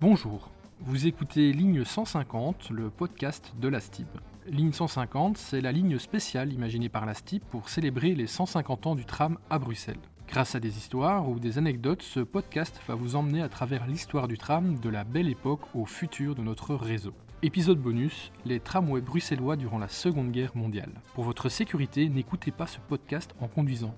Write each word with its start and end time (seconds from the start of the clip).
Bonjour, 0.00 0.48
vous 0.78 1.08
écoutez 1.08 1.52
Ligne 1.52 1.84
150, 1.84 2.70
le 2.70 2.88
podcast 2.88 3.52
de 3.60 3.66
la 3.66 3.80
STIB. 3.80 4.06
Ligne 4.46 4.72
150, 4.72 5.36
c'est 5.36 5.60
la 5.60 5.72
ligne 5.72 5.98
spéciale 5.98 6.52
imaginée 6.52 6.88
par 6.88 7.04
la 7.04 7.14
STIB 7.14 7.42
pour 7.42 7.68
célébrer 7.68 8.14
les 8.14 8.28
150 8.28 8.86
ans 8.86 8.94
du 8.94 9.04
tram 9.04 9.38
à 9.50 9.58
Bruxelles. 9.58 9.98
Grâce 10.28 10.54
à 10.54 10.60
des 10.60 10.76
histoires 10.76 11.28
ou 11.28 11.40
des 11.40 11.58
anecdotes, 11.58 12.02
ce 12.02 12.20
podcast 12.20 12.80
va 12.86 12.94
vous 12.94 13.16
emmener 13.16 13.42
à 13.42 13.48
travers 13.48 13.88
l'histoire 13.88 14.28
du 14.28 14.38
tram 14.38 14.78
de 14.78 14.88
la 14.88 15.02
belle 15.02 15.28
époque 15.28 15.62
au 15.74 15.84
futur 15.84 16.36
de 16.36 16.42
notre 16.42 16.76
réseau. 16.76 17.12
Épisode 17.42 17.80
bonus, 17.80 18.30
les 18.44 18.60
tramways 18.60 19.00
bruxellois 19.00 19.56
durant 19.56 19.78
la 19.78 19.88
Seconde 19.88 20.30
Guerre 20.30 20.56
mondiale. 20.56 20.92
Pour 21.14 21.24
votre 21.24 21.48
sécurité, 21.48 22.08
n'écoutez 22.08 22.52
pas 22.52 22.68
ce 22.68 22.78
podcast 22.78 23.34
en 23.40 23.48
conduisant. 23.48 23.96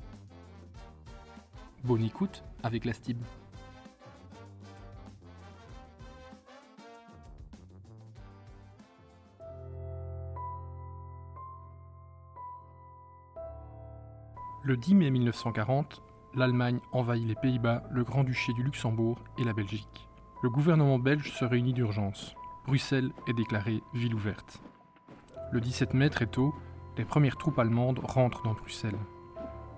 Bonne 1.84 2.04
écoute 2.04 2.42
avec 2.62 2.86
la 2.86 2.94
STIB. 2.94 3.18
Le 14.70 14.76
10 14.76 14.94
mai 14.94 15.10
1940, 15.10 16.00
l'Allemagne 16.36 16.78
envahit 16.92 17.26
les 17.26 17.34
Pays-Bas, 17.34 17.82
le 17.90 18.04
Grand-Duché 18.04 18.52
du 18.52 18.62
Luxembourg 18.62 19.18
et 19.36 19.42
la 19.42 19.52
Belgique. 19.52 20.08
Le 20.44 20.48
gouvernement 20.48 21.00
belge 21.00 21.32
se 21.32 21.44
réunit 21.44 21.72
d'urgence. 21.72 22.36
Bruxelles 22.68 23.10
est 23.26 23.32
déclarée 23.32 23.82
ville 23.94 24.14
ouverte. 24.14 24.62
Le 25.50 25.60
17 25.60 25.92
mai 25.94 26.08
très 26.08 26.28
tôt, 26.28 26.54
les 26.96 27.04
premières 27.04 27.36
troupes 27.36 27.58
allemandes 27.58 27.98
rentrent 27.98 28.44
dans 28.44 28.52
Bruxelles. 28.52 29.00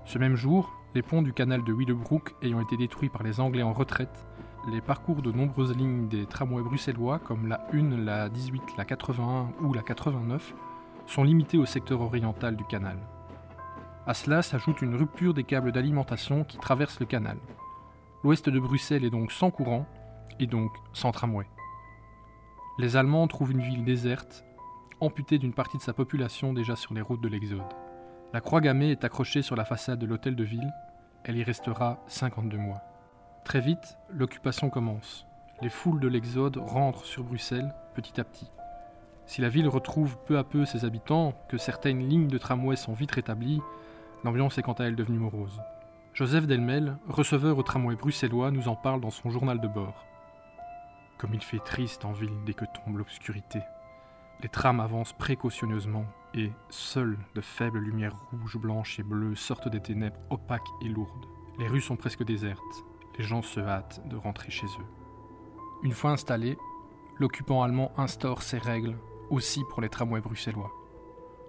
Ce 0.04 0.18
même 0.18 0.36
jour, 0.36 0.74
les 0.94 1.00
ponts 1.00 1.22
du 1.22 1.32
canal 1.32 1.64
de 1.64 1.72
Willebroek 1.72 2.34
ayant 2.42 2.60
été 2.60 2.76
détruits 2.76 3.08
par 3.08 3.22
les 3.22 3.40
Anglais 3.40 3.62
en 3.62 3.72
retraite, 3.72 4.28
les 4.70 4.82
parcours 4.82 5.22
de 5.22 5.32
nombreuses 5.32 5.74
lignes 5.74 6.08
des 6.08 6.26
tramways 6.26 6.64
bruxellois 6.64 7.18
comme 7.18 7.46
la 7.46 7.66
1, 7.72 7.96
la 8.04 8.28
18, 8.28 8.60
la 8.76 8.84
81 8.84 9.54
ou 9.62 9.72
la 9.72 9.80
89 9.80 10.52
sont 11.06 11.24
limités 11.24 11.56
au 11.56 11.64
secteur 11.64 12.02
oriental 12.02 12.56
du 12.56 12.64
canal. 12.64 12.98
À 14.04 14.14
cela 14.14 14.42
s'ajoute 14.42 14.82
une 14.82 14.96
rupture 14.96 15.32
des 15.32 15.44
câbles 15.44 15.70
d'alimentation 15.70 16.42
qui 16.42 16.58
traversent 16.58 16.98
le 16.98 17.06
canal. 17.06 17.38
L'ouest 18.24 18.48
de 18.48 18.58
Bruxelles 18.58 19.04
est 19.04 19.10
donc 19.10 19.30
sans 19.30 19.50
courant 19.52 19.86
et 20.40 20.46
donc 20.46 20.72
sans 20.92 21.12
tramway. 21.12 21.46
Les 22.78 22.96
Allemands 22.96 23.28
trouvent 23.28 23.52
une 23.52 23.60
ville 23.60 23.84
déserte, 23.84 24.44
amputée 24.98 25.38
d'une 25.38 25.52
partie 25.52 25.76
de 25.76 25.82
sa 25.82 25.92
population 25.92 26.52
déjà 26.52 26.74
sur 26.74 26.94
les 26.94 27.00
routes 27.00 27.22
de 27.22 27.28
l'Exode. 27.28 27.62
La 28.32 28.40
croix 28.40 28.60
gammée 28.60 28.90
est 28.90 29.04
accrochée 29.04 29.42
sur 29.42 29.54
la 29.54 29.64
façade 29.64 30.00
de 30.00 30.06
l'hôtel 30.06 30.34
de 30.34 30.44
ville. 30.44 30.72
Elle 31.22 31.36
y 31.36 31.44
restera 31.44 32.02
52 32.08 32.56
mois. 32.56 32.80
Très 33.44 33.60
vite, 33.60 33.98
l'occupation 34.10 34.68
commence. 34.70 35.26
Les 35.60 35.68
foules 35.68 36.00
de 36.00 36.08
l'Exode 36.08 36.56
rentrent 36.56 37.04
sur 37.04 37.22
Bruxelles 37.22 37.72
petit 37.94 38.20
à 38.20 38.24
petit. 38.24 38.50
Si 39.32 39.40
la 39.40 39.48
ville 39.48 39.66
retrouve 39.66 40.18
peu 40.26 40.36
à 40.36 40.44
peu 40.44 40.66
ses 40.66 40.84
habitants, 40.84 41.32
que 41.48 41.56
certaines 41.56 42.06
lignes 42.06 42.28
de 42.28 42.36
tramway 42.36 42.76
sont 42.76 42.92
vite 42.92 43.12
rétablies, 43.12 43.62
L'ambiance 44.24 44.58
est 44.58 44.62
quant 44.62 44.74
à 44.74 44.84
elle 44.84 44.94
devenue 44.94 45.20
morose. 45.20 45.62
Joseph 46.12 46.46
Delmel, 46.46 46.98
receveur 47.08 47.56
au 47.56 47.62
tramway 47.62 47.96
bruxellois, 47.96 48.50
nous 48.50 48.68
en 48.68 48.76
parle 48.76 49.00
dans 49.00 49.08
son 49.08 49.30
journal 49.30 49.58
de 49.58 49.68
bord. 49.68 50.04
Comme 51.16 51.32
il 51.32 51.40
fait 51.40 51.60
triste 51.60 52.04
en 52.04 52.12
ville 52.12 52.44
dès 52.44 52.52
que 52.52 52.66
tombe 52.66 52.98
l'obscurité. 52.98 53.60
Les 54.42 54.50
trams 54.50 54.80
avancent 54.80 55.14
précautionneusement 55.14 56.04
et, 56.34 56.52
seules 56.68 57.16
de 57.34 57.40
faibles 57.40 57.78
lumières 57.78 58.18
rouges, 58.30 58.58
blanches 58.58 59.00
et 59.00 59.02
bleues 59.02 59.34
sortent 59.34 59.68
des 59.68 59.80
ténèbres 59.80 60.20
opaques 60.28 60.60
et 60.82 60.90
lourdes. 60.90 61.26
Les 61.58 61.68
rues 61.68 61.80
sont 61.80 61.96
presque 61.96 62.22
désertes. 62.22 62.84
Les 63.16 63.24
gens 63.24 63.40
se 63.40 63.60
hâtent 63.60 64.06
de 64.10 64.16
rentrer 64.16 64.50
chez 64.50 64.66
eux. 64.66 64.86
Une 65.82 65.92
fois 65.92 66.10
installés, 66.10 66.58
l'occupant 67.18 67.62
allemand 67.62 67.92
instaure 67.96 68.42
ses 68.42 68.58
règles 68.58 68.98
aussi 69.32 69.62
pour 69.70 69.80
les 69.80 69.88
tramways 69.88 70.20
bruxellois. 70.20 70.70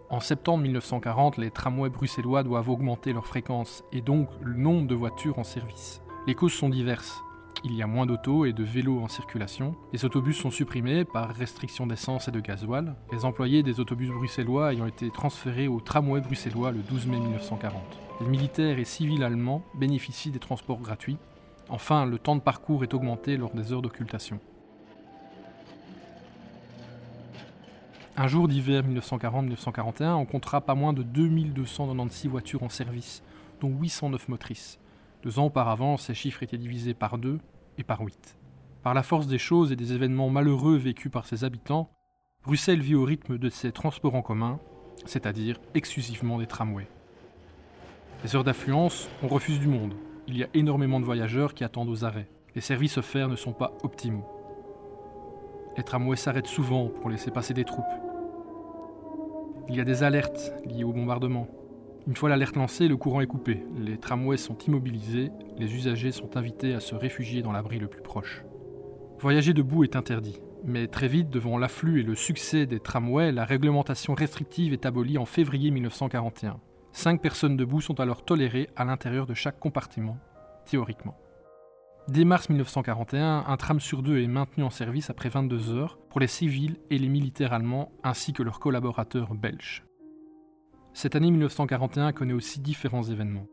En 0.09 0.19
septembre 0.19 0.63
1940, 0.63 1.37
les 1.37 1.51
tramways 1.51 1.89
bruxellois 1.89 2.43
doivent 2.43 2.69
augmenter 2.69 3.13
leur 3.13 3.25
fréquence 3.25 3.83
et 3.91 4.01
donc 4.01 4.29
le 4.41 4.55
nombre 4.55 4.87
de 4.87 4.95
voitures 4.95 5.39
en 5.39 5.43
service. 5.43 6.01
Les 6.27 6.35
causes 6.35 6.53
sont 6.53 6.69
diverses. 6.69 7.21
Il 7.65 7.73
y 7.73 7.81
a 7.81 7.87
moins 7.87 8.05
d'autos 8.05 8.45
et 8.45 8.53
de 8.53 8.63
vélos 8.63 8.99
en 8.99 9.07
circulation. 9.07 9.75
Les 9.91 10.05
autobus 10.05 10.37
sont 10.37 10.51
supprimés 10.51 11.05
par 11.05 11.33
restriction 11.33 11.87
d'essence 11.87 12.27
et 12.27 12.31
de 12.31 12.39
gasoil. 12.39 12.95
Les 13.11 13.25
employés 13.25 13.63
des 13.63 13.79
autobus 13.79 14.09
bruxellois 14.09 14.73
ayant 14.73 14.85
été 14.85 15.09
transférés 15.09 15.67
au 15.67 15.79
tramway 15.79 16.21
bruxellois 16.21 16.71
le 16.71 16.79
12 16.79 17.07
mai 17.07 17.19
1940. 17.19 17.81
Les 18.21 18.27
militaires 18.27 18.79
et 18.79 18.85
civils 18.85 19.23
allemands 19.23 19.63
bénéficient 19.75 20.31
des 20.31 20.39
transports 20.39 20.79
gratuits. 20.79 21.17
Enfin, 21.69 22.05
le 22.05 22.19
temps 22.19 22.35
de 22.35 22.41
parcours 22.41 22.83
est 22.83 22.93
augmenté 22.93 23.37
lors 23.37 23.53
des 23.53 23.71
heures 23.71 23.81
d'occultation. 23.81 24.39
Un 28.15 28.27
jour 28.27 28.47
d'hiver 28.47 28.83
1940-1941, 28.87 30.13
on 30.13 30.25
comptera 30.25 30.61
pas 30.61 30.75
moins 30.75 30.93
de 30.93 31.01
2296 31.01 32.29
voitures 32.29 32.61
en 32.61 32.69
service, 32.69 33.23
dont 33.59 33.69
809 33.69 34.27
motrices. 34.27 34.77
Deux 35.23 35.39
ans 35.39 35.45
auparavant, 35.45 35.97
ces 35.97 36.13
chiffres 36.13 36.43
étaient 36.43 36.59
divisés 36.59 36.93
par 36.93 37.17
deux 37.17 37.39
et 37.79 37.83
par 37.83 38.01
huit. 38.01 38.37
Par 38.83 38.93
la 38.93 39.01
force 39.01 39.25
des 39.25 39.39
choses 39.39 39.71
et 39.71 39.75
des 39.75 39.93
événements 39.93 40.29
malheureux 40.29 40.77
vécus 40.77 41.11
par 41.11 41.25
ses 41.25 41.43
habitants, 41.43 41.89
Bruxelles 42.43 42.81
vit 42.81 42.93
au 42.93 43.03
rythme 43.03 43.39
de 43.39 43.49
ses 43.49 43.71
transports 43.71 44.13
en 44.13 44.21
commun, 44.21 44.59
c'est-à-dire 45.05 45.59
exclusivement 45.73 46.37
des 46.37 46.45
tramways. 46.45 46.87
Les 48.23 48.35
heures 48.35 48.43
d'affluence, 48.43 49.09
on 49.23 49.27
refuse 49.27 49.59
du 49.59 49.67
monde. 49.67 49.95
Il 50.27 50.37
y 50.37 50.43
a 50.43 50.49
énormément 50.53 50.99
de 50.99 51.05
voyageurs 51.05 51.55
qui 51.55 51.63
attendent 51.63 51.89
aux 51.89 52.05
arrêts. 52.05 52.29
Les 52.53 52.61
services 52.61 52.99
offerts 52.99 53.27
ne 53.27 53.35
sont 53.35 53.53
pas 53.53 53.73
optimaux. 53.81 54.32
Les 55.77 55.83
tramways 55.83 56.17
s'arrêtent 56.17 56.47
souvent 56.47 56.87
pour 56.87 57.09
laisser 57.09 57.31
passer 57.31 57.53
des 57.53 57.65
troupes. 57.65 57.85
Il 59.69 59.75
y 59.75 59.81
a 59.81 59.85
des 59.85 60.03
alertes 60.03 60.53
liées 60.65 60.83
au 60.83 60.93
bombardement. 60.93 61.47
Une 62.05 62.15
fois 62.15 62.29
l'alerte 62.29 62.55
lancée, 62.55 62.87
le 62.87 62.97
courant 62.97 63.21
est 63.21 63.27
coupé. 63.27 63.63
Les 63.77 63.97
tramways 63.97 64.37
sont 64.37 64.57
immobilisés, 64.57 65.31
les 65.57 65.73
usagers 65.73 66.11
sont 66.11 66.37
invités 66.37 66.73
à 66.73 66.79
se 66.79 66.95
réfugier 66.95 67.41
dans 67.41 67.53
l'abri 67.53 67.79
le 67.79 67.87
plus 67.87 68.01
proche. 68.01 68.43
Voyager 69.19 69.53
debout 69.53 69.83
est 69.83 69.95
interdit, 69.95 70.41
mais 70.65 70.87
très 70.87 71.07
vite, 71.07 71.29
devant 71.29 71.57
l'afflux 71.57 72.01
et 72.01 72.03
le 72.03 72.15
succès 72.15 72.65
des 72.65 72.79
tramways, 72.79 73.31
la 73.31 73.45
réglementation 73.45 74.13
restrictive 74.13 74.73
est 74.73 74.85
abolie 74.85 75.17
en 75.17 75.25
février 75.25 75.71
1941. 75.71 76.59
Cinq 76.91 77.21
personnes 77.21 77.57
debout 77.57 77.81
sont 77.81 77.99
alors 77.99 78.23
tolérées 78.23 78.69
à 78.75 78.85
l'intérieur 78.85 79.25
de 79.25 79.33
chaque 79.33 79.59
compartiment, 79.59 80.17
théoriquement. 80.65 81.17
Dès 82.09 82.25
mars 82.25 82.49
1941, 82.49 83.45
un 83.47 83.57
tram 83.57 83.79
sur 83.79 84.03
deux 84.03 84.19
est 84.19 84.27
maintenu 84.27 84.65
en 84.65 84.69
service 84.69 85.09
après 85.09 85.29
22 85.29 85.73
heures 85.73 85.97
pour 86.09 86.19
les 86.19 86.27
civils 86.27 86.75
et 86.89 86.97
les 86.97 87.07
militaires 87.07 87.53
allemands 87.53 87.93
ainsi 88.03 88.33
que 88.33 88.43
leurs 88.43 88.59
collaborateurs 88.59 89.33
belges. 89.33 89.85
Cette 90.93 91.15
année 91.15 91.31
1941 91.31 92.11
connaît 92.11 92.33
aussi 92.33 92.59
différents 92.59 93.03
événements. 93.03 93.47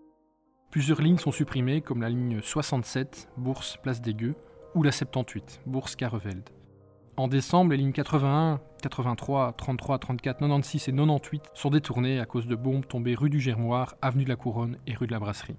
Plusieurs 0.72 1.00
lignes 1.00 1.19
sont 1.19 1.31
supprimées 1.31 1.81
comme 1.81 2.03
la 2.03 2.09
ligne 2.09 2.41
67, 2.43 3.31
Bourse 3.37 3.77
Place 3.77 4.03
des 4.03 4.15
Gueux, 4.15 4.34
ou 4.75 4.83
la 4.83 4.91
78, 4.91 5.60
Bourse 5.66 5.94
Carreveld. 5.94 6.50
En 7.16 7.28
décembre, 7.28 7.71
les 7.71 7.77
lignes 7.77 7.93
81, 7.93 8.60
83, 8.83 9.53
33, 9.53 9.99
34, 9.99 10.22
96 10.22 10.89
et 10.89 10.93
98 10.93 11.50
sont 11.55 11.71
détournées 11.71 12.19
à 12.19 12.27
cause 12.27 12.49
de 12.49 12.56
bombes 12.56 12.87
tombées 12.87 13.15
rue 13.15 13.31
du 13.31 13.41
Germoir, 13.41 13.94
avenue 14.03 14.25
de 14.25 14.28
la 14.28 14.37
Couronne 14.37 14.77
et 14.89 14.94
rue 14.94 15.06
de 15.06 15.12
la 15.12 15.21
Brasserie. 15.21 15.56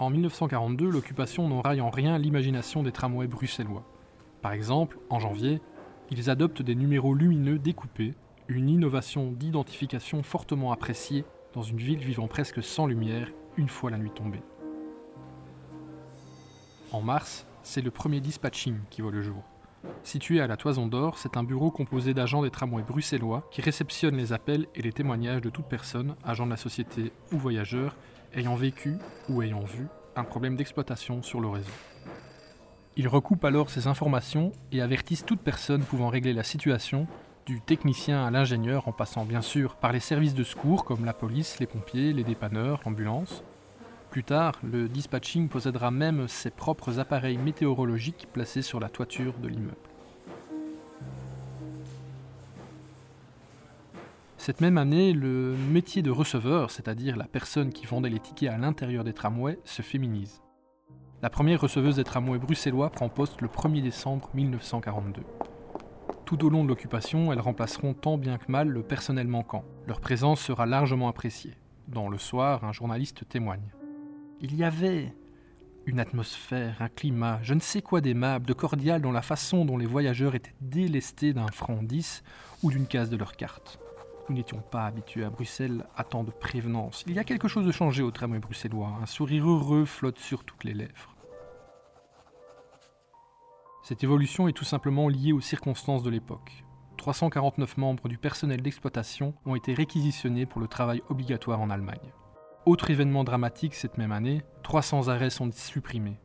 En 0.00 0.10
1942, 0.10 0.90
l'occupation 0.90 1.48
n'enraille 1.48 1.80
en 1.80 1.90
rien 1.90 2.18
l'imagination 2.18 2.82
des 2.82 2.90
tramways 2.90 3.28
bruxellois. 3.28 3.84
Par 4.42 4.52
exemple, 4.52 4.98
en 5.08 5.20
janvier, 5.20 5.60
ils 6.10 6.30
adoptent 6.30 6.62
des 6.62 6.74
numéros 6.74 7.14
lumineux 7.14 7.60
découpés, 7.60 8.14
une 8.48 8.68
innovation 8.68 9.30
d'identification 9.30 10.24
fortement 10.24 10.72
appréciée 10.72 11.24
dans 11.52 11.62
une 11.62 11.78
ville 11.78 12.00
vivant 12.00 12.26
presque 12.26 12.60
sans 12.60 12.86
lumière 12.86 13.30
une 13.56 13.68
fois 13.68 13.90
la 13.90 13.98
nuit 13.98 14.10
tombée. 14.10 14.42
En 16.90 17.00
mars, 17.00 17.46
c'est 17.62 17.80
le 17.80 17.92
premier 17.92 18.20
dispatching 18.20 18.78
qui 18.90 19.00
voit 19.00 19.12
le 19.12 19.22
jour. 19.22 19.44
Situé 20.02 20.40
à 20.40 20.48
la 20.48 20.56
Toison 20.56 20.88
d'Or, 20.88 21.18
c'est 21.18 21.36
un 21.36 21.44
bureau 21.44 21.70
composé 21.70 22.14
d'agents 22.14 22.42
des 22.42 22.50
tramways 22.50 22.82
bruxellois 22.82 23.48
qui 23.52 23.62
réceptionnent 23.62 24.16
les 24.16 24.32
appels 24.32 24.66
et 24.74 24.82
les 24.82 24.92
témoignages 24.92 25.40
de 25.40 25.50
toute 25.50 25.66
personne, 25.66 26.16
agent 26.24 26.46
de 26.46 26.50
la 26.50 26.56
société 26.56 27.12
ou 27.32 27.38
voyageur, 27.38 27.96
ayant 28.34 28.54
vécu 28.54 28.96
ou 29.28 29.42
ayant 29.42 29.64
vu 29.64 29.86
un 30.16 30.24
problème 30.24 30.56
d'exploitation 30.56 31.22
sur 31.22 31.40
le 31.40 31.48
réseau. 31.48 31.72
Ils 32.96 33.08
recoupent 33.08 33.44
alors 33.44 33.70
ces 33.70 33.88
informations 33.88 34.52
et 34.70 34.80
avertissent 34.80 35.26
toute 35.26 35.40
personne 35.40 35.82
pouvant 35.82 36.08
régler 36.08 36.32
la 36.32 36.44
situation, 36.44 37.08
du 37.46 37.60
technicien 37.60 38.24
à 38.24 38.30
l'ingénieur 38.30 38.88
en 38.88 38.92
passant 38.92 39.24
bien 39.24 39.42
sûr 39.42 39.76
par 39.76 39.92
les 39.92 40.00
services 40.00 40.34
de 40.34 40.44
secours 40.44 40.84
comme 40.84 41.04
la 41.04 41.12
police, 41.12 41.58
les 41.58 41.66
pompiers, 41.66 42.12
les 42.12 42.24
dépanneurs, 42.24 42.80
l'ambulance. 42.84 43.42
Plus 44.10 44.24
tard, 44.24 44.60
le 44.62 44.88
dispatching 44.88 45.48
possédera 45.48 45.90
même 45.90 46.28
ses 46.28 46.50
propres 46.50 47.00
appareils 47.00 47.36
météorologiques 47.36 48.28
placés 48.32 48.62
sur 48.62 48.78
la 48.78 48.88
toiture 48.88 49.34
de 49.38 49.48
l'immeuble. 49.48 49.93
Cette 54.44 54.60
même 54.60 54.76
année, 54.76 55.14
le 55.14 55.56
métier 55.56 56.02
de 56.02 56.10
receveur, 56.10 56.70
c'est-à-dire 56.70 57.16
la 57.16 57.24
personne 57.24 57.72
qui 57.72 57.86
vendait 57.86 58.10
les 58.10 58.18
tickets 58.18 58.50
à 58.50 58.58
l'intérieur 58.58 59.02
des 59.02 59.14
tramways, 59.14 59.58
se 59.64 59.80
féminise. 59.80 60.42
La 61.22 61.30
première 61.30 61.62
receveuse 61.62 61.96
des 61.96 62.04
tramways 62.04 62.38
bruxellois 62.38 62.90
prend 62.90 63.08
poste 63.08 63.40
le 63.40 63.48
1er 63.48 63.80
décembre 63.80 64.28
1942. 64.34 65.22
Tout 66.26 66.44
au 66.44 66.50
long 66.50 66.62
de 66.62 66.68
l'occupation, 66.68 67.32
elles 67.32 67.40
remplaceront 67.40 67.94
tant 67.94 68.18
bien 68.18 68.36
que 68.36 68.52
mal 68.52 68.68
le 68.68 68.82
personnel 68.82 69.28
manquant. 69.28 69.64
Leur 69.86 70.02
présence 70.02 70.42
sera 70.42 70.66
largement 70.66 71.08
appréciée. 71.08 71.56
Dans 71.88 72.10
Le 72.10 72.18
Soir, 72.18 72.64
un 72.64 72.72
journaliste 72.72 73.26
témoigne. 73.26 73.72
Il 74.42 74.54
y 74.54 74.62
avait 74.62 75.14
une 75.86 76.00
atmosphère, 76.00 76.82
un 76.82 76.90
climat, 76.90 77.38
je 77.40 77.54
ne 77.54 77.60
sais 77.60 77.80
quoi 77.80 78.02
d'aimable, 78.02 78.44
de 78.44 78.52
cordial 78.52 79.00
dans 79.00 79.10
la 79.10 79.22
façon 79.22 79.64
dont 79.64 79.78
les 79.78 79.86
voyageurs 79.86 80.34
étaient 80.34 80.54
délestés 80.60 81.32
d'un 81.32 81.48
franc 81.48 81.82
10 81.82 82.22
ou 82.62 82.70
d'une 82.70 82.86
case 82.86 83.08
de 83.08 83.16
leur 83.16 83.36
carte. 83.38 83.78
Nous 84.28 84.36
n'étions 84.36 84.62
pas 84.70 84.86
habitués 84.86 85.24
à 85.24 85.30
Bruxelles 85.30 85.84
à 85.96 86.04
tant 86.04 86.24
de 86.24 86.30
prévenance. 86.30 87.04
Il 87.06 87.14
y 87.14 87.18
a 87.18 87.24
quelque 87.24 87.48
chose 87.48 87.66
de 87.66 87.72
changé 87.72 88.02
au 88.02 88.10
tramway 88.10 88.38
bruxellois. 88.38 88.98
Un 89.02 89.06
sourire 89.06 89.48
heureux 89.48 89.84
flotte 89.84 90.18
sur 90.18 90.44
toutes 90.44 90.64
les 90.64 90.72
lèvres. 90.72 91.14
Cette 93.82 94.02
évolution 94.02 94.48
est 94.48 94.52
tout 94.52 94.64
simplement 94.64 95.08
liée 95.08 95.32
aux 95.32 95.42
circonstances 95.42 96.02
de 96.02 96.08
l'époque. 96.08 96.64
349 96.96 97.76
membres 97.76 98.08
du 98.08 98.16
personnel 98.16 98.62
d'exploitation 98.62 99.34
ont 99.44 99.56
été 99.56 99.74
réquisitionnés 99.74 100.46
pour 100.46 100.60
le 100.62 100.68
travail 100.68 101.02
obligatoire 101.10 101.60
en 101.60 101.68
Allemagne. 101.68 102.14
Autre 102.64 102.90
événement 102.90 103.24
dramatique 103.24 103.74
cette 103.74 103.98
même 103.98 104.12
année, 104.12 104.42
300 104.62 105.08
arrêts 105.08 105.28
sont 105.28 105.50
supprimés. 105.52 106.18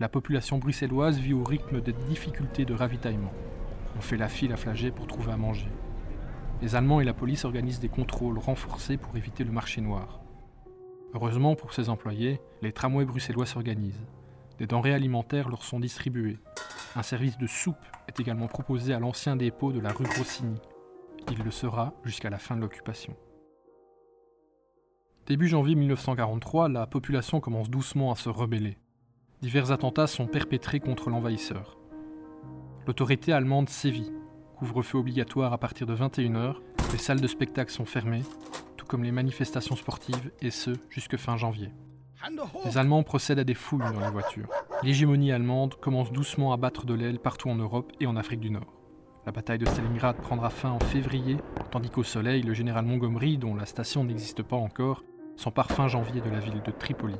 La 0.00 0.08
population 0.08 0.56
bruxelloise 0.56 1.18
vit 1.18 1.34
au 1.34 1.44
rythme 1.44 1.82
des 1.82 1.92
difficultés 1.92 2.64
de 2.64 2.72
ravitaillement. 2.72 3.34
On 3.98 4.00
fait 4.00 4.16
la 4.16 4.28
file 4.28 4.52
à 4.54 4.56
Flagey 4.56 4.90
pour 4.90 5.06
trouver 5.06 5.32
à 5.32 5.36
manger. 5.36 5.68
Les 6.60 6.74
Allemands 6.74 7.00
et 7.00 7.04
la 7.04 7.14
police 7.14 7.44
organisent 7.44 7.78
des 7.78 7.88
contrôles 7.88 8.38
renforcés 8.38 8.96
pour 8.96 9.16
éviter 9.16 9.44
le 9.44 9.52
marché 9.52 9.80
noir. 9.80 10.20
Heureusement 11.14 11.54
pour 11.54 11.72
ces 11.72 11.88
employés, 11.88 12.40
les 12.62 12.72
tramways 12.72 13.04
bruxellois 13.04 13.46
s'organisent. 13.46 14.04
Des 14.58 14.66
denrées 14.66 14.92
alimentaires 14.92 15.48
leur 15.48 15.62
sont 15.62 15.78
distribuées. 15.78 16.38
Un 16.96 17.02
service 17.02 17.38
de 17.38 17.46
soupe 17.46 17.76
est 18.08 18.18
également 18.18 18.48
proposé 18.48 18.92
à 18.92 18.98
l'ancien 18.98 19.36
dépôt 19.36 19.72
de 19.72 19.78
la 19.78 19.92
rue 19.92 20.06
Rossini. 20.18 20.58
Il 21.30 21.44
le 21.44 21.50
sera 21.52 21.94
jusqu'à 22.04 22.30
la 22.30 22.38
fin 22.38 22.56
de 22.56 22.62
l'occupation. 22.62 23.16
Début 25.26 25.46
janvier 25.46 25.76
1943, 25.76 26.68
la 26.68 26.86
population 26.86 27.38
commence 27.38 27.70
doucement 27.70 28.10
à 28.10 28.16
se 28.16 28.30
rebeller. 28.30 28.78
Divers 29.42 29.70
attentats 29.70 30.08
sont 30.08 30.26
perpétrés 30.26 30.80
contre 30.80 31.10
l'envahisseur. 31.10 31.78
L'autorité 32.86 33.32
allemande 33.32 33.68
sévit. 33.68 34.10
Couvre-feu 34.58 34.98
obligatoire 34.98 35.52
à 35.52 35.58
partir 35.58 35.86
de 35.86 35.94
21h, 35.94 36.56
les 36.90 36.98
salles 36.98 37.20
de 37.20 37.28
spectacle 37.28 37.70
sont 37.70 37.84
fermées, 37.84 38.24
tout 38.76 38.86
comme 38.86 39.04
les 39.04 39.12
manifestations 39.12 39.76
sportives, 39.76 40.32
et 40.40 40.50
ce, 40.50 40.70
jusque 40.90 41.16
fin 41.16 41.36
janvier. 41.36 41.70
Les 42.64 42.76
Allemands 42.76 43.04
procèdent 43.04 43.38
à 43.38 43.44
des 43.44 43.54
fouilles 43.54 43.92
dans 43.92 44.00
les 44.00 44.10
voitures. 44.10 44.48
L'hégémonie 44.82 45.30
allemande 45.30 45.76
commence 45.76 46.10
doucement 46.10 46.52
à 46.52 46.56
battre 46.56 46.86
de 46.86 46.94
l'aile 46.94 47.20
partout 47.20 47.48
en 47.48 47.54
Europe 47.54 47.92
et 48.00 48.06
en 48.08 48.16
Afrique 48.16 48.40
du 48.40 48.50
Nord. 48.50 48.74
La 49.26 49.30
bataille 49.30 49.58
de 49.58 49.66
Stalingrad 49.66 50.16
prendra 50.16 50.50
fin 50.50 50.70
en 50.70 50.80
février, 50.80 51.36
tandis 51.70 51.90
qu'au 51.90 52.02
soleil, 52.02 52.42
le 52.42 52.52
général 52.52 52.84
Montgomery, 52.84 53.38
dont 53.38 53.54
la 53.54 53.66
station 53.66 54.02
n'existe 54.02 54.42
pas 54.42 54.56
encore, 54.56 55.04
s'empare 55.36 55.70
fin 55.70 55.86
janvier 55.86 56.20
de 56.20 56.30
la 56.30 56.40
ville 56.40 56.62
de 56.62 56.72
Tripoli. 56.72 57.14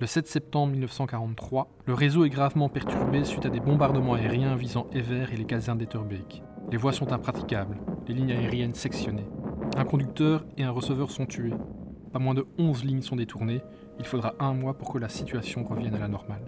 Le 0.00 0.08
7 0.08 0.26
septembre 0.26 0.72
1943, 0.72 1.68
le 1.86 1.94
réseau 1.94 2.24
est 2.24 2.28
gravement 2.28 2.68
perturbé 2.68 3.24
suite 3.24 3.46
à 3.46 3.48
des 3.48 3.60
bombardements 3.60 4.14
aériens 4.14 4.56
visant 4.56 4.88
Ever 4.92 5.26
et 5.32 5.36
les 5.36 5.44
casernes 5.44 5.78
d'Etterbeek. 5.78 6.42
Les 6.72 6.76
voies 6.76 6.92
sont 6.92 7.12
impraticables, 7.12 7.78
les 8.08 8.14
lignes 8.14 8.32
aériennes 8.32 8.74
sectionnées. 8.74 9.28
Un 9.76 9.84
conducteur 9.84 10.44
et 10.56 10.64
un 10.64 10.72
receveur 10.72 11.12
sont 11.12 11.26
tués. 11.26 11.54
Pas 12.12 12.18
moins 12.18 12.34
de 12.34 12.44
11 12.58 12.84
lignes 12.84 13.02
sont 13.02 13.14
détournées. 13.14 13.62
Il 14.00 14.04
faudra 14.04 14.34
un 14.40 14.52
mois 14.52 14.74
pour 14.74 14.92
que 14.92 14.98
la 14.98 15.08
situation 15.08 15.62
revienne 15.62 15.94
à 15.94 16.00
la 16.00 16.08
normale. 16.08 16.42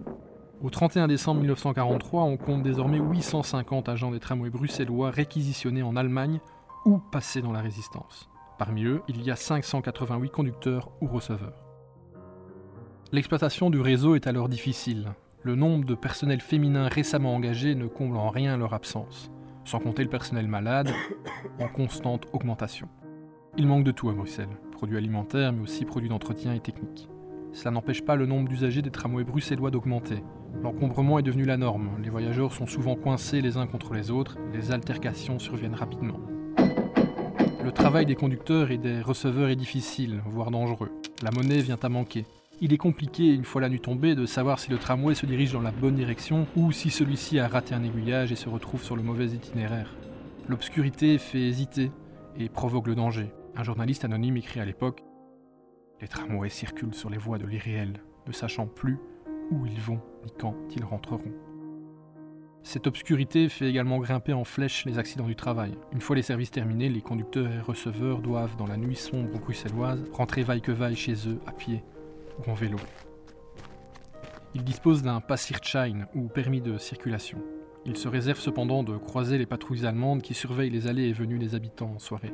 Au 0.61 0.69
31 0.69 1.07
décembre 1.07 1.39
1943, 1.43 2.25
on 2.25 2.37
compte 2.37 2.65
désormais 2.65 2.99
850 2.99 3.89
agents 3.89 4.11
des 4.11 4.19
tramways 4.19 4.51
bruxellois 4.51 5.11
réquisitionnés 5.11 5.85
en 5.85 5.95
Allemagne 5.95 6.41
ou 6.85 6.99
passés 6.99 7.43
dans 7.43 7.53
la 7.53 7.61
résistance. 7.61 8.29
Parmi 8.59 8.85
eux, 8.87 9.03
il 9.07 9.23
y 9.23 9.31
a 9.31 9.37
588 9.37 10.31
conducteurs 10.31 10.91
ou 11.01 11.07
receveurs. 11.07 11.66
L'exploitation 13.17 13.71
du 13.71 13.81
réseau 13.81 14.15
est 14.15 14.27
alors 14.27 14.51
difficile. 14.51 15.15
Le 15.43 15.55
nombre 15.55 15.87
de 15.87 15.95
personnels 15.95 16.43
féminins 16.43 16.87
récemment 16.87 17.35
engagés 17.35 17.75
ne 17.75 17.87
comble 17.87 18.19
en 18.19 18.29
rien 18.29 18.59
leur 18.59 18.75
absence, 18.75 19.31
sans 19.65 19.79
compter 19.79 20.03
le 20.03 20.11
personnel 20.11 20.47
malade, 20.47 20.91
en 21.59 21.67
constante 21.67 22.27
augmentation. 22.35 22.91
Il 23.57 23.67
manque 23.69 23.85
de 23.85 23.91
tout 23.91 24.11
à 24.11 24.13
Bruxelles, 24.13 24.55
produits 24.71 24.99
alimentaires 24.99 25.55
mais 25.55 25.63
aussi 25.63 25.87
produits 25.87 26.11
d'entretien 26.11 26.53
et 26.53 26.61
techniques. 26.61 27.09
Cela 27.55 27.71
n'empêche 27.71 28.05
pas 28.05 28.17
le 28.17 28.27
nombre 28.27 28.51
d'usagers 28.51 28.83
des 28.83 28.91
tramways 28.91 29.25
bruxellois 29.25 29.71
d'augmenter. 29.71 30.23
L'encombrement 30.63 31.19
est 31.19 31.23
devenu 31.23 31.47
la 31.47 31.57
norme, 31.57 31.89
les 32.03 32.11
voyageurs 32.11 32.53
sont 32.53 32.67
souvent 32.67 32.97
coincés 32.97 33.41
les 33.41 33.57
uns 33.57 33.67
contre 33.67 33.95
les 33.95 34.11
autres, 34.11 34.37
les 34.53 34.73
altercations 34.73 35.39
surviennent 35.39 35.75
rapidement. 35.75 36.21
Le 37.65 37.73
travail 37.73 38.05
des 38.05 38.15
conducteurs 38.15 38.71
et 38.71 38.77
des 38.77 39.01
receveurs 39.01 39.49
est 39.49 39.57
difficile, 39.57 40.21
voire 40.27 40.51
dangereux. 40.51 40.93
La 41.23 41.31
monnaie 41.31 41.63
vient 41.63 41.79
à 41.83 41.89
manquer. 41.89 42.27
Il 42.59 42.73
est 42.73 42.79
compliqué, 42.79 43.35
une 43.35 43.45
fois 43.45 43.61
la 43.61 43.69
nuit 43.69 43.81
tombée, 43.81 44.15
de 44.15 44.25
savoir 44.25 44.59
si 44.59 44.71
le 44.71 44.79
tramway 44.79 45.15
se 45.15 45.27
dirige 45.27 45.53
dans 45.53 45.61
la 45.61 45.73
bonne 45.73 45.95
direction 45.95 46.47
ou 46.57 46.73
si 46.73 46.89
celui-ci 46.89 47.39
a 47.39 47.49
raté 47.49 47.75
un 47.75 47.85
aiguillage 47.85 48.33
et 48.33 48.37
se 48.37 48.49
retrouve 48.49 48.83
sur 48.83 48.97
le 48.97 49.03
mauvais 49.03 49.27
itinéraire. 49.27 49.95
L'obscurité 50.49 51.19
fait 51.19 51.43
hésiter 51.43 51.91
et 52.39 52.49
provoque 52.49 52.87
le 52.87 52.95
danger. 52.95 53.31
Un 53.57 53.63
journaliste 53.63 54.07
anonyme 54.07 54.39
écrit 54.39 54.61
à 54.61 54.65
l'époque 54.65 55.03
Les 56.01 56.09
tramways 56.09 56.49
circulent 56.49 56.95
sur 56.95 57.11
les 57.11 57.19
voies 57.19 57.37
de 57.37 57.45
l'irréel, 57.45 58.01
ne 58.27 58.33
sachant 58.33 58.67
plus 58.67 58.99
où 59.51 59.67
ils 59.67 59.81
vont 59.81 60.01
ni 60.25 60.33
quand 60.39 60.57
ils 60.75 60.85
rentreront. 60.85 61.35
Cette 62.63 62.87
obscurité 62.87 63.51
fait 63.51 63.69
également 63.69 63.99
grimper 63.99 64.33
en 64.33 64.45
flèche 64.45 64.87
les 64.87 64.99
accidents 64.99 65.27
du 65.27 65.37
travail. 65.37 65.77
Une 65.93 66.01
fois 66.01 66.17
les 66.17 66.23
services 66.23 66.53
terminés, 66.53 66.89
les 66.89 67.03
conducteurs 67.03 67.53
et 67.53 67.61
receveurs 67.61 68.23
doivent, 68.23 68.57
dans 68.57 68.67
la 68.67 68.79
nuit 68.79 68.97
sombre 68.97 69.39
bruxelloise, 69.39 70.03
rentrer 70.11 70.43
vaille 70.43 70.63
que 70.63 70.73
vaille 70.73 70.97
chez 70.97 71.29
eux, 71.29 71.39
à 71.47 71.53
pied 71.53 71.85
Ils 74.55 74.65
disposent 74.65 75.03
d'un 75.03 75.21
Passierschein 75.21 76.07
ou 76.15 76.29
permis 76.29 76.61
de 76.61 76.79
circulation. 76.79 77.39
Ils 77.85 77.97
se 77.97 78.09
réservent 78.09 78.41
cependant 78.41 78.83
de 78.83 78.97
croiser 78.97 79.39
les 79.39 79.47
patrouilles 79.47 79.87
allemandes 79.87 80.23
qui 80.23 80.35
surveillent 80.35 80.71
les 80.71 80.87
allées 80.87 81.09
et 81.09 81.13
venues 81.13 81.39
des 81.39 81.55
habitants 81.55 81.93
en 81.95 81.99
soirée. 81.99 82.33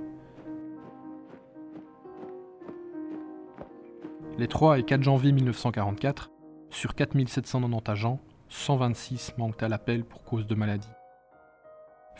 Les 4.38 4.48
3 4.48 4.78
et 4.78 4.82
4 4.82 5.02
janvier 5.02 5.30
1944, 5.32 6.30
sur 6.70 6.94
4790 6.94 7.90
agents, 7.90 8.20
126 8.48 9.34
manquent 9.36 9.62
à 9.62 9.68
l'appel 9.68 10.04
pour 10.04 10.22
cause 10.22 10.46
de 10.46 10.54
maladie. 10.54 10.88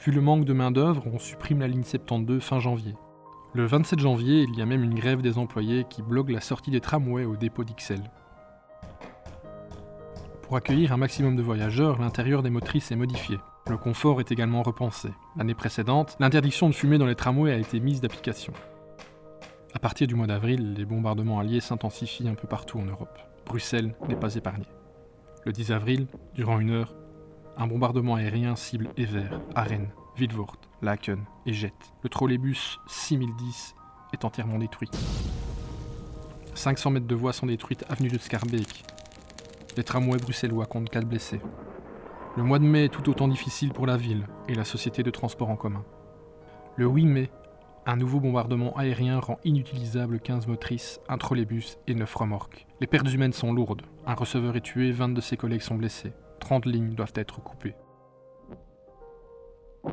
Vu 0.04 0.12
le 0.12 0.20
manque 0.20 0.44
de 0.44 0.52
main-d'œuvre, 0.52 1.04
on 1.06 1.18
supprime 1.18 1.60
la 1.60 1.68
ligne 1.68 1.84
72 1.84 2.42
fin 2.42 2.58
janvier. 2.58 2.94
Le 3.54 3.66
27 3.66 3.98
janvier, 3.98 4.46
il 4.48 4.58
y 4.58 4.62
a 4.62 4.66
même 4.66 4.82
une 4.82 4.94
grève 4.94 5.20
des 5.20 5.36
employés 5.36 5.84
qui 5.84 6.00
bloque 6.00 6.30
la 6.30 6.40
sortie 6.40 6.70
des 6.70 6.80
tramways 6.80 7.26
au 7.26 7.36
dépôt 7.36 7.64
d'Ixelles. 7.64 8.10
Pour 10.40 10.56
accueillir 10.56 10.94
un 10.94 10.96
maximum 10.96 11.36
de 11.36 11.42
voyageurs, 11.42 12.00
l'intérieur 12.00 12.42
des 12.42 12.48
motrices 12.48 12.90
est 12.92 12.96
modifié. 12.96 13.38
Le 13.68 13.76
confort 13.76 14.20
est 14.20 14.32
également 14.32 14.62
repensé. 14.62 15.10
L'année 15.36 15.54
précédente, 15.54 16.16
l'interdiction 16.18 16.70
de 16.70 16.74
fumer 16.74 16.96
dans 16.96 17.04
les 17.04 17.14
tramways 17.14 17.52
a 17.52 17.58
été 17.58 17.78
mise 17.78 18.00
d'application. 18.00 18.54
À 19.74 19.78
partir 19.78 20.06
du 20.06 20.14
mois 20.14 20.26
d'avril, 20.26 20.72
les 20.72 20.86
bombardements 20.86 21.38
alliés 21.38 21.60
s'intensifient 21.60 22.30
un 22.30 22.34
peu 22.34 22.48
partout 22.48 22.78
en 22.78 22.86
Europe. 22.86 23.18
Bruxelles 23.44 23.94
n'est 24.08 24.16
pas 24.16 24.34
épargnée. 24.34 24.68
Le 25.44 25.52
10 25.52 25.72
avril, 25.72 26.06
durant 26.34 26.58
une 26.58 26.70
heure, 26.70 26.94
un 27.58 27.66
bombardement 27.66 28.14
aérien 28.14 28.56
cible 28.56 28.88
Ever, 28.96 29.28
Arène, 29.54 29.90
Vilvoort, 30.16 30.56
Laken 30.82 31.24
et 31.46 31.52
Jette. 31.52 31.92
Le 32.02 32.08
trolleybus 32.08 32.78
6010 32.86 33.74
est 34.12 34.24
entièrement 34.24 34.58
détruit. 34.58 34.90
500 36.54 36.90
mètres 36.90 37.06
de 37.06 37.14
voies 37.14 37.32
sont 37.32 37.46
détruites 37.46 37.84
avenue 37.88 38.10
de 38.10 38.18
Scarbeek. 38.18 38.84
Les 39.76 39.84
tramways 39.84 40.18
bruxellois 40.18 40.66
comptent 40.66 40.90
4 40.90 41.06
blessés. 41.06 41.40
Le 42.36 42.42
mois 42.42 42.58
de 42.58 42.64
mai 42.64 42.84
est 42.84 42.88
tout 42.88 43.08
autant 43.08 43.26
difficile 43.26 43.72
pour 43.72 43.86
la 43.86 43.96
ville 43.96 44.26
et 44.48 44.54
la 44.54 44.64
société 44.64 45.02
de 45.02 45.10
transport 45.10 45.48
en 45.48 45.56
commun. 45.56 45.84
Le 46.76 46.86
8 46.86 47.06
mai, 47.06 47.30
un 47.86 47.96
nouveau 47.96 48.20
bombardement 48.20 48.76
aérien 48.76 49.18
rend 49.18 49.38
inutilisable 49.44 50.20
15 50.20 50.46
motrices, 50.46 51.00
un 51.08 51.18
trolleybus 51.18 51.78
et 51.86 51.94
9 51.94 52.14
remorques. 52.14 52.66
Les 52.80 52.86
pertes 52.86 53.12
humaines 53.12 53.32
sont 53.32 53.52
lourdes. 53.52 53.82
Un 54.06 54.14
receveur 54.14 54.56
est 54.56 54.60
tué, 54.60 54.92
20 54.92 55.10
de 55.10 55.20
ses 55.22 55.36
collègues 55.36 55.62
sont 55.62 55.74
blessés. 55.74 56.12
30 56.40 56.66
lignes 56.66 56.94
doivent 56.94 57.12
être 57.16 57.42
coupées. 57.42 57.74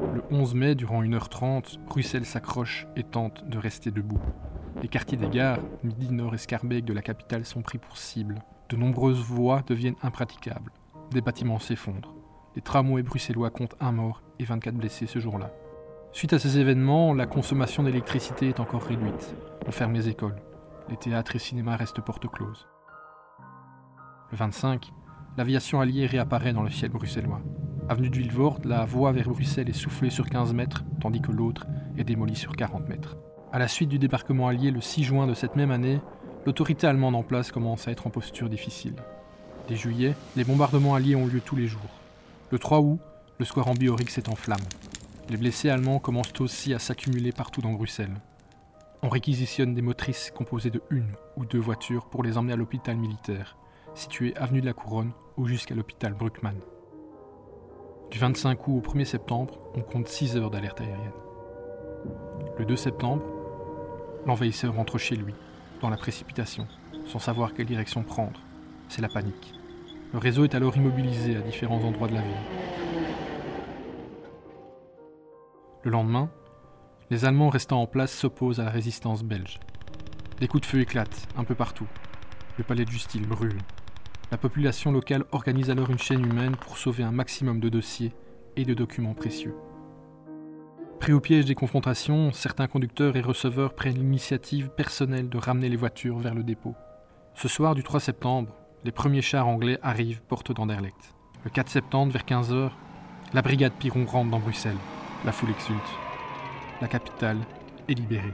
Le 0.01 0.23
11 0.31 0.55
mai, 0.55 0.75
durant 0.75 1.03
1h30, 1.03 1.77
Bruxelles 1.85 2.25
s'accroche 2.25 2.87
et 2.95 3.03
tente 3.03 3.47
de 3.49 3.57
rester 3.57 3.91
debout. 3.91 4.19
Les 4.81 4.87
quartiers 4.87 5.17
des 5.17 5.27
gares, 5.27 5.59
Midi 5.83 6.11
Nord 6.11 6.33
et 6.33 6.37
Scarbeck 6.37 6.85
de 6.85 6.93
la 6.93 7.01
capitale 7.01 7.45
sont 7.45 7.61
pris 7.61 7.77
pour 7.77 7.97
cible. 7.97 8.41
De 8.69 8.77
nombreuses 8.77 9.19
voies 9.19 9.61
deviennent 9.67 9.97
impraticables. 10.01 10.71
Des 11.11 11.21
bâtiments 11.21 11.59
s'effondrent. 11.59 12.15
Les 12.55 12.61
tramways 12.61 13.03
bruxellois 13.03 13.49
comptent 13.49 13.75
un 13.81 13.91
mort 13.91 14.21
et 14.39 14.45
24 14.45 14.75
blessés 14.75 15.05
ce 15.05 15.19
jour-là. 15.19 15.51
Suite 16.13 16.33
à 16.33 16.39
ces 16.39 16.57
événements, 16.59 17.13
la 17.13 17.27
consommation 17.27 17.83
d'électricité 17.83 18.47
est 18.49 18.59
encore 18.59 18.83
réduite. 18.83 19.35
On 19.67 19.71
ferme 19.71 19.93
les 19.93 20.07
écoles. 20.07 20.41
Les 20.89 20.97
théâtres 20.97 21.35
et 21.35 21.39
cinémas 21.39 21.75
restent 21.75 22.01
porte 22.01 22.27
close. 22.27 22.67
Le 24.31 24.37
25, 24.37 24.91
l'aviation 25.37 25.81
alliée 25.81 26.05
réapparaît 26.05 26.53
dans 26.53 26.63
le 26.63 26.69
ciel 26.69 26.89
bruxellois. 26.89 27.41
Avenue 27.89 28.11
de 28.11 28.17
Villevorde, 28.17 28.65
la 28.65 28.85
voie 28.85 29.11
vers 29.11 29.27
Bruxelles 29.27 29.67
est 29.67 29.73
soufflée 29.73 30.11
sur 30.11 30.29
15 30.29 30.53
mètres, 30.53 30.83
tandis 31.01 31.21
que 31.21 31.31
l'autre 31.31 31.65
est 31.97 32.03
démolie 32.03 32.35
sur 32.35 32.55
40 32.55 32.87
mètres. 32.87 33.17
À 33.51 33.57
la 33.57 33.67
suite 33.67 33.89
du 33.89 33.97
débarquement 33.97 34.47
allié 34.47 34.69
le 34.69 34.79
6 34.79 35.05
juin 35.05 35.25
de 35.25 35.33
cette 35.33 35.55
même 35.55 35.71
année, 35.71 35.99
l'autorité 36.45 36.85
allemande 36.85 37.15
en 37.15 37.23
place 37.23 37.51
commence 37.51 37.87
à 37.87 37.91
être 37.91 38.05
en 38.05 38.11
posture 38.11 38.47
difficile. 38.47 38.93
Dès 39.67 39.75
juillet, 39.75 40.13
les 40.35 40.43
bombardements 40.43 40.93
alliés 40.93 41.15
ont 41.15 41.25
lieu 41.25 41.41
tous 41.43 41.55
les 41.55 41.65
jours. 41.65 41.81
Le 42.51 42.59
3 42.59 42.79
août, 42.79 42.99
le 43.39 43.45
square 43.45 43.67
Ambiorix 43.69 44.13
est 44.17 44.29
en 44.29 44.35
flammes. 44.35 44.59
Les 45.31 45.37
blessés 45.37 45.71
allemands 45.71 45.97
commencent 45.97 46.39
aussi 46.41 46.75
à 46.75 46.79
s'accumuler 46.79 47.31
partout 47.31 47.61
dans 47.61 47.73
Bruxelles. 47.73 48.21
On 49.01 49.09
réquisitionne 49.09 49.73
des 49.73 49.81
motrices 49.81 50.29
composées 50.29 50.69
de 50.69 50.83
une 50.91 51.13
ou 51.37 51.43
deux 51.43 51.57
voitures 51.57 52.05
pour 52.05 52.21
les 52.21 52.37
emmener 52.37 52.53
à 52.53 52.57
l'hôpital 52.57 52.97
militaire, 52.97 53.57
situé 53.95 54.37
avenue 54.37 54.61
de 54.61 54.67
la 54.67 54.73
Couronne 54.73 55.13
ou 55.37 55.47
jusqu'à 55.47 55.73
l'hôpital 55.73 56.13
Bruckmann. 56.13 56.59
Du 58.11 58.17
25 58.17 58.67
août 58.67 58.77
au 58.77 58.81
1er 58.81 59.05
septembre, 59.05 59.59
on 59.75 59.81
compte 59.81 60.07
6 60.07 60.35
heures 60.35 60.49
d'alerte 60.49 60.81
aérienne. 60.81 61.11
Le 62.57 62.65
2 62.65 62.75
septembre, 62.75 63.23
l'envahisseur 64.25 64.73
rentre 64.73 64.97
chez 64.97 65.15
lui, 65.15 65.35
dans 65.79 65.91
la 65.91 65.97
précipitation, 65.97 66.67
sans 67.05 67.19
savoir 67.19 67.53
quelle 67.53 67.67
direction 67.67 68.01
prendre. 68.01 68.39
C'est 68.87 69.03
la 69.03 69.09
panique. 69.09 69.53
Le 70.11 70.17
réseau 70.17 70.43
est 70.43 70.55
alors 70.55 70.75
immobilisé 70.75 71.35
à 71.35 71.41
différents 71.41 71.83
endroits 71.83 72.07
de 72.07 72.15
la 72.15 72.21
ville. 72.21 72.33
Le 75.83 75.91
lendemain, 75.91 76.31
les 77.11 77.25
Allemands 77.25 77.49
restant 77.49 77.79
en 77.79 77.85
place 77.85 78.11
s'opposent 78.11 78.59
à 78.59 78.63
la 78.63 78.71
résistance 78.71 79.23
belge. 79.23 79.59
Des 80.39 80.47
coups 80.47 80.61
de 80.61 80.67
feu 80.67 80.79
éclatent 80.79 81.27
un 81.37 81.43
peu 81.43 81.53
partout. 81.53 81.87
Le 82.57 82.63
palais 82.63 82.85
du 82.85 82.97
style 82.97 83.27
brûle. 83.27 83.59
La 84.31 84.37
population 84.37 84.91
locale 84.91 85.23
organise 85.31 85.71
alors 85.71 85.89
une 85.89 85.97
chaîne 85.97 86.23
humaine 86.23 86.55
pour 86.55 86.77
sauver 86.77 87.03
un 87.03 87.11
maximum 87.11 87.59
de 87.59 87.67
dossiers 87.67 88.13
et 88.55 88.63
de 88.63 88.75
documents 88.75 89.15
précieux. 89.15 89.55
Pris 90.99 91.13
au 91.13 91.19
piège 91.19 91.45
des 91.45 91.55
confrontations, 91.55 92.31
certains 92.31 92.67
conducteurs 92.67 93.15
et 93.15 93.21
receveurs 93.21 93.73
prennent 93.73 93.97
l'initiative 93.97 94.69
personnelle 94.69 95.29
de 95.29 95.37
ramener 95.39 95.67
les 95.67 95.75
voitures 95.75 96.19
vers 96.19 96.35
le 96.35 96.43
dépôt. 96.43 96.75
Ce 97.33 97.47
soir 97.47 97.73
du 97.73 97.81
3 97.81 97.99
septembre, 97.99 98.53
les 98.83 98.91
premiers 98.91 99.23
chars 99.23 99.47
anglais 99.47 99.79
arrivent 99.81 100.21
porte 100.21 100.51
d'Anderlecht. 100.51 101.15
Le 101.43 101.49
4 101.49 101.67
septembre, 101.69 102.11
vers 102.11 102.25
15h, 102.25 102.69
la 103.33 103.41
brigade 103.41 103.73
Piron 103.79 104.05
rentre 104.05 104.29
dans 104.29 104.39
Bruxelles. 104.39 104.77
La 105.25 105.31
foule 105.31 105.49
exulte. 105.49 105.81
La 106.81 106.87
capitale 106.87 107.39
est 107.87 107.93
libérée. 107.93 108.33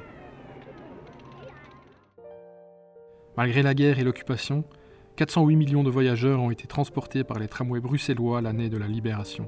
Malgré 3.37 3.61
la 3.61 3.73
guerre 3.73 3.99
et 3.99 4.03
l'occupation, 4.03 4.65
408 5.15 5.55
millions 5.55 5.83
de 5.83 5.89
voyageurs 5.89 6.41
ont 6.41 6.51
été 6.51 6.67
transportés 6.67 7.23
par 7.23 7.39
les 7.39 7.47
tramways 7.47 7.79
bruxellois 7.79 8.41
l'année 8.41 8.67
de 8.67 8.77
la 8.77 8.87
libération. 8.87 9.47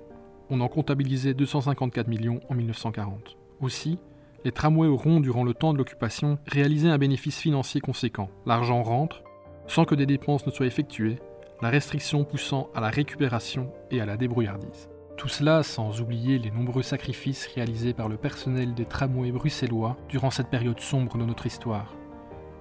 On 0.50 0.62
en 0.62 0.70
comptabilisait 0.70 1.34
254 1.34 2.08
millions 2.08 2.40
en 2.50 2.56
1940. 2.56 3.36
Aussi, 3.60 4.00
les 4.46 4.54
tramways 4.54 4.88
auront, 4.88 5.20
durant 5.20 5.44
le 5.44 5.54
temps 5.54 5.74
de 5.74 5.78
l'occupation, 5.78 6.40
réalisé 6.48 6.90
un 6.90 6.98
bénéfice 6.98 7.38
financier 7.38 7.82
conséquent. 7.82 8.30
L'argent 8.46 8.82
rentre, 8.82 9.24
sans 9.68 9.84
que 9.84 9.96
des 9.96 10.06
dépenses 10.06 10.46
ne 10.46 10.52
soient 10.52 10.68
effectuées, 10.68 11.20
la 11.62 11.70
restriction 11.70 12.24
poussant 12.24 12.70
à 12.74 12.80
la 12.80 12.90
récupération 12.90 13.70
et 13.92 14.00
à 14.00 14.06
la 14.06 14.16
débrouillardise. 14.16 14.88
Tout 15.18 15.28
cela 15.28 15.64
sans 15.64 16.00
oublier 16.00 16.40
les 16.40 16.52
nombreux 16.52 16.84
sacrifices 16.84 17.46
réalisés 17.48 17.94
par 17.94 18.08
le 18.08 18.16
personnel 18.16 18.74
des 18.74 18.86
tramways 18.86 19.32
bruxellois 19.34 19.98
durant 20.08 20.32
cette 20.32 20.50
période 20.50 20.80
sombre 20.80 21.18
de 21.18 21.26
notre 21.26 21.46
histoire. 21.46 21.94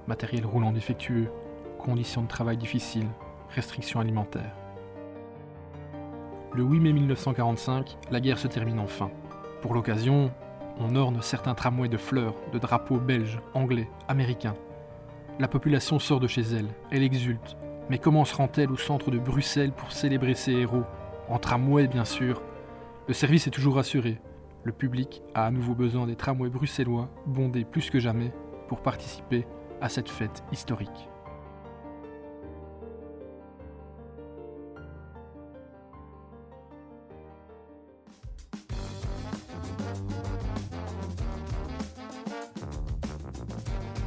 Matériel 0.09 0.45
roulant 0.45 0.73
défectueux, 0.73 1.29
conditions 1.77 2.23
de 2.23 2.29
travail 2.29 2.57
difficiles, 2.57 3.09
restrictions 3.51 4.01
alimentaires. 4.01 4.55
Le 6.53 6.63
8 6.63 6.81
mai 6.81 6.93
1945, 6.93 7.99
la 8.11 8.21
guerre 8.21 8.39
se 8.39 8.49
termine 8.49 8.79
enfin. 8.79 9.11
Pour 9.61 9.75
l'occasion, 9.75 10.33
on 10.79 10.97
orne 10.97 11.21
certains 11.23 11.55
tramways 11.55 11.89
de 11.89 11.97
fleurs, 11.97 12.35
de 12.53 12.59
drapeaux 12.59 12.99
belges, 12.99 13.41
anglais, 13.55 13.91
américains. 14.09 14.55
La 15.39 15.49
population 15.49 15.99
sort 15.99 16.21
de 16.21 16.27
chez 16.27 16.43
elle, 16.43 16.69
elle 16.91 17.03
exulte. 17.03 17.57
Mais 17.91 17.99
comment 17.99 18.25
se 18.25 18.35
rend-elle 18.35 18.73
au 18.73 18.77
centre 18.77 19.11
de 19.11 19.19
Bruxelles 19.19 19.73
pour 19.73 19.93
célébrer 19.93 20.35
ses 20.35 20.53
héros? 20.53 20.85
En 21.29 21.39
tramway 21.39 21.89
bien 21.89 22.05
sûr. 22.05 22.43
Le 23.07 23.15
service 23.15 23.47
est 23.47 23.51
toujours 23.51 23.79
assuré. 23.79 24.21
Le 24.65 24.73
public 24.73 25.23
a 25.35 25.47
à 25.47 25.51
nouveau 25.51 25.75
besoin 25.75 26.07
des 26.07 26.17
tramways 26.17 26.51
bruxellois, 26.51 27.09
bondés 27.27 27.65
plus 27.65 27.91
que 27.91 28.01
jamais, 28.01 28.33
pour 28.67 28.81
participer 28.81 29.47
à 29.81 29.89
cette 29.89 30.09
fête 30.09 30.43
historique. 30.53 31.09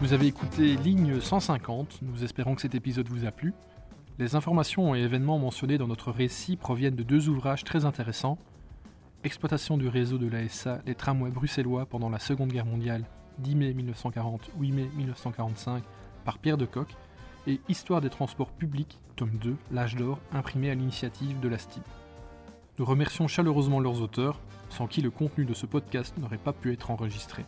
Vous 0.01 0.13
avez 0.13 0.27
écouté 0.27 0.77
Ligne 0.77 1.19
150, 1.19 2.03
nous 2.03 2.23
espérons 2.23 2.55
que 2.55 2.61
cet 2.61 2.73
épisode 2.73 3.09
vous 3.09 3.25
a 3.25 3.31
plu. 3.31 3.53
Les 4.17 4.33
informations 4.33 4.95
et 4.95 4.99
événements 4.99 5.37
mentionnés 5.37 5.77
dans 5.77 5.87
notre 5.87 6.09
récit 6.09 6.55
proviennent 6.55 6.95
de 6.95 7.03
deux 7.03 7.27
ouvrages 7.27 7.65
très 7.65 7.83
intéressants. 7.83 8.37
Exploitation 9.25 9.77
du 9.77 9.89
réseau 9.89 10.17
de 10.17 10.29
l'ASA, 10.29 10.79
les 10.85 10.95
tramways 10.95 11.31
bruxellois 11.31 11.85
pendant 11.85 12.09
la 12.09 12.17
Seconde 12.17 12.53
Guerre 12.53 12.65
mondiale, 12.65 13.03
10 13.39 13.55
mai 13.55 13.73
1940-8 13.73 14.73
mai 14.73 14.89
1945, 14.95 15.83
par 16.23 16.37
Pierre 16.37 16.57
de 16.57 16.65
Coq, 16.65 16.87
et 17.45 17.59
Histoire 17.67 17.99
des 17.99 18.09
transports 18.09 18.51
publics, 18.51 19.01
tome 19.17 19.37
2, 19.41 19.57
L'âge 19.69 19.97
d'or, 19.97 20.19
imprimé 20.31 20.69
à 20.69 20.75
l'initiative 20.75 21.41
de 21.41 21.49
la 21.49 21.57
STIB. 21.57 21.83
Nous 22.77 22.85
remercions 22.85 23.27
chaleureusement 23.27 23.81
leurs 23.81 24.01
auteurs, 24.01 24.39
sans 24.69 24.87
qui 24.87 25.01
le 25.01 25.11
contenu 25.11 25.43
de 25.43 25.53
ce 25.53 25.65
podcast 25.65 26.17
n'aurait 26.17 26.37
pas 26.37 26.53
pu 26.53 26.71
être 26.71 26.89
enregistré. 26.89 27.45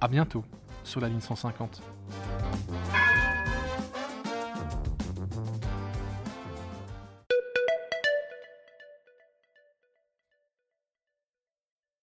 A 0.00 0.06
bientôt 0.06 0.44
sur 0.84 1.00
la 1.00 1.08
ligne 1.08 1.20
150. 1.20 1.82